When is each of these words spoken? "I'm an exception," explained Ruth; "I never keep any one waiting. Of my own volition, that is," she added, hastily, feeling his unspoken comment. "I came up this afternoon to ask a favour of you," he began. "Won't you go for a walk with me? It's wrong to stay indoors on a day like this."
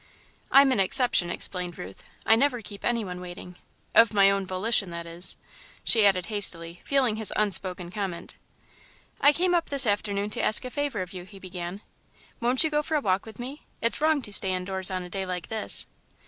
"I'm 0.49 0.71
an 0.71 0.79
exception," 0.79 1.29
explained 1.29 1.77
Ruth; 1.77 2.01
"I 2.25 2.35
never 2.35 2.63
keep 2.63 2.83
any 2.83 3.05
one 3.05 3.21
waiting. 3.21 3.55
Of 3.93 4.15
my 4.15 4.31
own 4.31 4.47
volition, 4.47 4.89
that 4.89 5.05
is," 5.05 5.37
she 5.83 6.07
added, 6.07 6.25
hastily, 6.25 6.81
feeling 6.83 7.17
his 7.17 7.31
unspoken 7.35 7.91
comment. 7.91 8.33
"I 9.21 9.31
came 9.31 9.53
up 9.53 9.69
this 9.69 9.85
afternoon 9.85 10.31
to 10.31 10.41
ask 10.41 10.65
a 10.65 10.71
favour 10.71 11.03
of 11.03 11.13
you," 11.13 11.23
he 11.23 11.37
began. 11.37 11.81
"Won't 12.39 12.63
you 12.63 12.71
go 12.71 12.81
for 12.81 12.95
a 12.95 12.99
walk 13.01 13.27
with 13.27 13.37
me? 13.37 13.67
It's 13.79 14.01
wrong 14.01 14.23
to 14.23 14.33
stay 14.33 14.55
indoors 14.55 14.89
on 14.89 15.03
a 15.03 15.07
day 15.09 15.23
like 15.27 15.49
this." 15.49 15.85